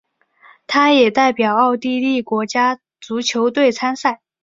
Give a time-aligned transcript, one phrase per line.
[0.65, 4.21] 他也代表奥地利国家足球队参赛。